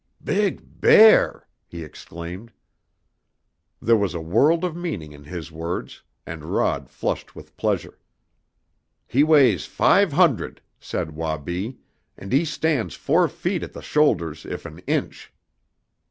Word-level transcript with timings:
"Big 0.23 0.81
bear!" 0.81 1.47
he 1.67 1.83
exclaimed. 1.83 2.51
There 3.79 3.95
was 3.95 4.15
a 4.15 4.19
world 4.19 4.63
of 4.63 4.75
meaning 4.75 5.11
in 5.11 5.25
his 5.25 5.51
words, 5.51 6.01
and 6.25 6.43
Rod 6.43 6.89
flushed 6.89 7.35
with 7.35 7.55
pleasure. 7.55 7.99
"He 9.05 9.23
weighs 9.23 9.65
five 9.67 10.13
hundred," 10.13 10.59
said 10.79 11.11
Wabi, 11.15 11.77
"and 12.17 12.31
he 12.33 12.45
stands 12.45 12.95
four 12.95 13.27
feet 13.29 13.61
at 13.61 13.73
the 13.73 13.83
shoulders 13.83 14.43
if 14.43 14.65
an 14.65 14.79
inch." 14.87 15.31